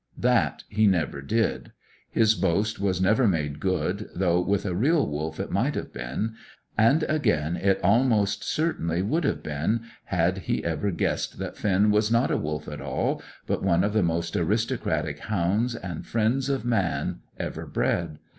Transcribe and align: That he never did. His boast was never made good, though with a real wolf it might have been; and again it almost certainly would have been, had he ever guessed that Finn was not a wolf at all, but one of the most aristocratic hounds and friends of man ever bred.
That 0.17 0.63
he 0.67 0.87
never 0.87 1.21
did. 1.21 1.73
His 2.09 2.33
boast 2.33 2.79
was 2.79 2.99
never 2.99 3.27
made 3.27 3.59
good, 3.59 4.09
though 4.15 4.39
with 4.41 4.65
a 4.65 4.73
real 4.73 5.05
wolf 5.05 5.39
it 5.39 5.51
might 5.51 5.75
have 5.75 5.93
been; 5.93 6.33
and 6.75 7.03
again 7.07 7.55
it 7.55 7.79
almost 7.83 8.43
certainly 8.43 9.03
would 9.03 9.23
have 9.25 9.43
been, 9.43 9.81
had 10.05 10.39
he 10.39 10.65
ever 10.65 10.89
guessed 10.89 11.37
that 11.37 11.55
Finn 11.55 11.91
was 11.91 12.09
not 12.09 12.31
a 12.31 12.37
wolf 12.37 12.67
at 12.67 12.81
all, 12.81 13.21
but 13.45 13.61
one 13.61 13.83
of 13.83 13.93
the 13.93 14.01
most 14.01 14.35
aristocratic 14.35 15.19
hounds 15.19 15.75
and 15.75 16.03
friends 16.07 16.49
of 16.49 16.65
man 16.65 17.19
ever 17.37 17.67
bred. 17.67 18.17